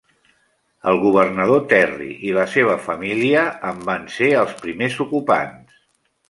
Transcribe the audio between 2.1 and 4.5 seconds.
i la seva família en van ser